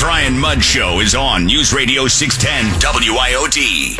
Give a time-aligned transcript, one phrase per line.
[0.00, 3.96] Brian Mudd Show is on News Radio 610 WIOD.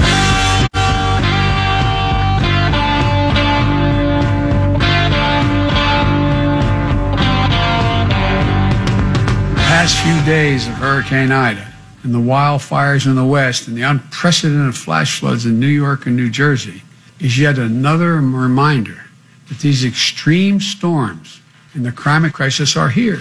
[9.68, 11.70] past few days of Hurricane Ida
[12.02, 16.16] and the wildfires in the West and the unprecedented flash floods in New York and
[16.16, 16.80] New Jersey
[17.18, 19.04] is yet another reminder
[19.50, 21.42] that these extreme storms
[21.74, 23.20] and the climate crisis are here.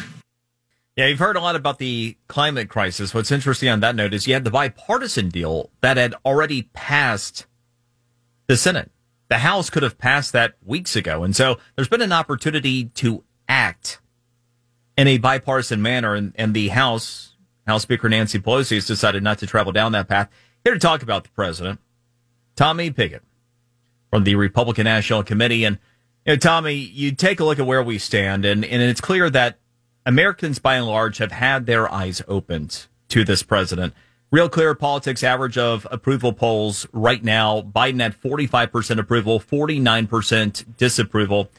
[0.99, 3.13] Yeah, you've heard a lot about the climate crisis.
[3.13, 7.45] What's interesting on that note is you had the bipartisan deal that had already passed
[8.47, 8.91] the Senate.
[9.29, 11.23] The House could have passed that weeks ago.
[11.23, 14.01] And so there's been an opportunity to act
[14.97, 16.15] in a bipartisan manner.
[16.15, 20.09] And, and the House, House Speaker Nancy Pelosi has decided not to travel down that
[20.09, 20.27] path.
[20.65, 21.79] Here to talk about the president,
[22.57, 23.21] Tommy Pigott
[24.09, 25.63] from the Republican National Committee.
[25.63, 25.79] And,
[26.25, 29.29] you know, Tommy, you take a look at where we stand, and, and it's clear
[29.29, 29.59] that
[30.09, 33.93] Americans by and large have had their eyes opened to this president.
[34.31, 41.51] Real clear politics average of approval polls right now Biden at 45% approval, 49% disapproval.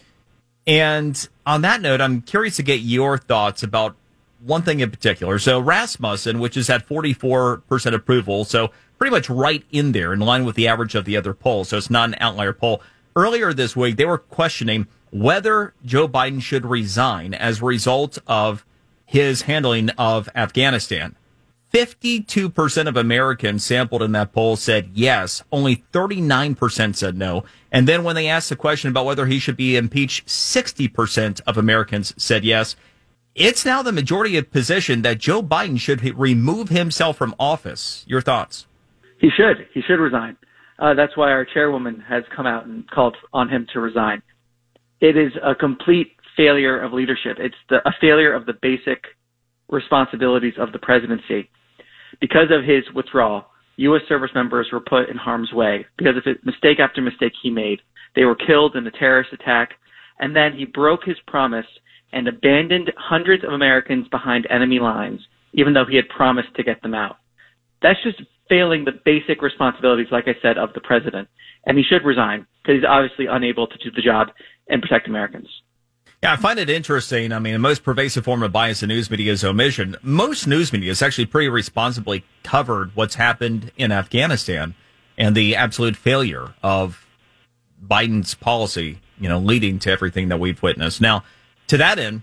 [0.66, 3.94] And on that note, I'm curious to get your thoughts about
[4.41, 5.38] one thing in particular.
[5.38, 10.44] So Rasmussen, which is at 44% approval, so pretty much right in there, in line
[10.44, 11.69] with the average of the other polls.
[11.69, 12.82] So it's not an outlier poll.
[13.14, 18.64] Earlier this week, they were questioning whether Joe Biden should resign as a result of
[19.05, 21.16] his handling of Afghanistan.
[21.72, 25.42] 52% of Americans sampled in that poll said yes.
[25.53, 27.44] Only 39% said no.
[27.70, 31.56] And then when they asked the question about whether he should be impeached, 60% of
[31.56, 32.75] Americans said yes.
[33.36, 38.05] It's now the majority of position that Joe Biden should remove himself from office.
[38.08, 38.66] Your thoughts?
[39.20, 39.69] He should.
[39.72, 40.36] He should resign.
[40.81, 44.22] Uh, that's why our chairwoman has come out and called on him to resign.
[45.01, 47.37] It is a complete failure of leadership.
[47.39, 49.05] It's the, a failure of the basic
[49.69, 51.51] responsibilities of the presidency.
[52.20, 54.03] Because of his withdrawal, U.S.
[54.09, 57.81] service members were put in harm's way because of mistake after mistake he made.
[58.15, 59.71] They were killed in a terrorist attack,
[60.19, 61.66] and then he broke his promise
[62.12, 65.21] and abandoned hundreds of Americans behind enemy lines,
[65.55, 67.16] even though he had promised to get them out.
[67.81, 71.28] That's just failing the basic responsibilities, like I said, of the president.
[71.65, 74.28] And he should resign because he's obviously unable to do the job
[74.69, 75.48] and protect Americans.
[76.22, 77.32] Yeah, I find it interesting.
[77.32, 79.97] I mean, the most pervasive form of bias in news media is omission.
[80.03, 84.75] Most news media has actually pretty responsibly covered what's happened in Afghanistan
[85.16, 87.06] and the absolute failure of
[87.82, 91.00] Biden's policy, you know, leading to everything that we've witnessed.
[91.00, 91.25] Now,
[91.69, 92.22] to that end,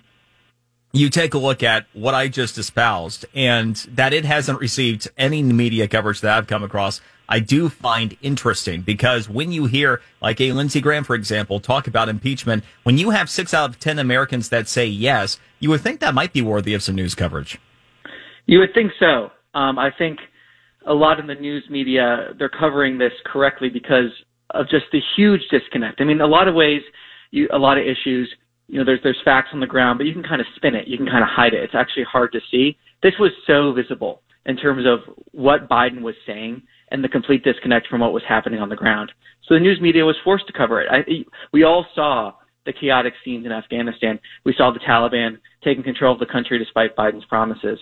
[0.94, 5.42] you take a look at what I just espoused and that it hasn't received any
[5.42, 7.02] media coverage that I've come across.
[7.30, 11.88] I do find interesting because when you hear like a Lindsey Graham, for example, talk
[11.88, 15.82] about impeachment, when you have six out of 10 Americans that say yes, you would
[15.82, 17.60] think that might be worthy of some news coverage.
[18.46, 19.32] You would think so.
[19.54, 20.20] Um, I think
[20.86, 24.12] a lot in the news media, they're covering this correctly because
[24.52, 26.00] of just the huge disconnect.
[26.00, 26.82] I mean, a lot of ways,
[27.32, 28.34] you, a lot of issues,
[28.68, 30.88] you know, there's, there's facts on the ground, but you can kind of spin it.
[30.88, 31.62] You can kind of hide it.
[31.64, 32.78] It's actually hard to see.
[33.04, 36.62] This was so visible in terms of what Biden was saying
[36.92, 39.12] and the complete disconnect from what was happening on the ground.
[39.48, 40.88] So the news media was forced to cover it.
[40.92, 42.34] I, we all saw
[42.66, 44.20] the chaotic scenes in Afghanistan.
[44.44, 47.80] We saw the Taliban taking control of the country despite Biden's promises.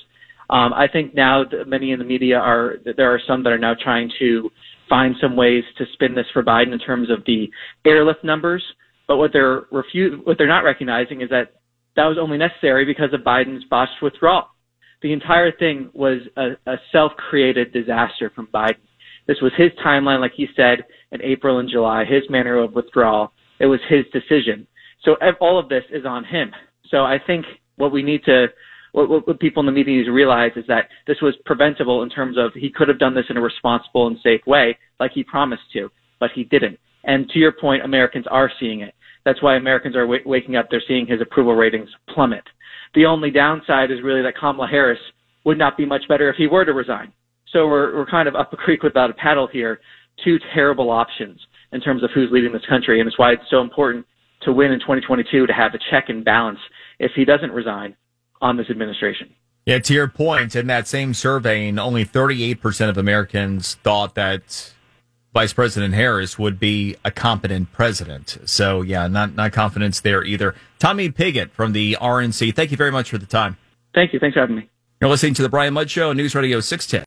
[0.49, 3.73] Um, I think now many in the media are there are some that are now
[3.73, 4.51] trying to
[4.87, 7.49] find some ways to spin this for Biden in terms of the
[7.83, 8.63] airlift numbers.
[9.07, 11.53] But what they're refu- what they're not recognizing is that
[11.95, 14.49] that was only necessary because of Biden's botched withdrawal.
[15.01, 18.77] The entire thing was a, a self-created disaster from Biden.
[19.27, 23.31] This was his timeline, like he said, in April and July, his manner of withdrawal.
[23.59, 24.67] It was his decision.
[25.03, 26.51] So all of this is on him.
[26.89, 27.45] So I think
[27.77, 28.47] what we need to,
[28.91, 32.09] what, what people in the media need to realize is that this was preventable in
[32.09, 35.23] terms of he could have done this in a responsible and safe way, like he
[35.23, 36.79] promised to, but he didn't.
[37.03, 38.93] And to your point, Americans are seeing it.
[39.25, 40.67] That's why Americans are w- waking up.
[40.69, 42.43] They're seeing his approval ratings plummet.
[42.93, 44.99] The only downside is really that Kamala Harris
[45.43, 47.11] would not be much better if he were to resign.
[47.55, 49.79] So we're, we're kind of up a creek without a paddle here.
[50.25, 51.39] Two terrible options
[51.71, 52.99] in terms of who's leading this country.
[52.99, 54.05] And it's why it's so important
[54.41, 56.59] to win in 2022 to have a check and balance
[56.99, 57.95] if he doesn't resign
[58.41, 59.33] on this administration.
[59.65, 64.73] Yeah, to your point, in that same surveying, only 38% of Americans thought that
[65.33, 68.37] Vice President Harris would be a competent president.
[68.45, 70.55] So, yeah, not, not confidence there either.
[70.77, 73.57] Tommy Pigott from the RNC, thank you very much for the time.
[73.93, 74.19] Thank you.
[74.19, 74.69] Thanks for having me.
[75.01, 77.03] You're listening to the Brian Mudd Show, News Radio 610.